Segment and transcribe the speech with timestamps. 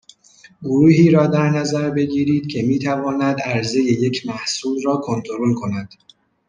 [0.63, 5.89] گروهی را در نظر بگیرید که می تواند عرضه یک محصول را کنترل کند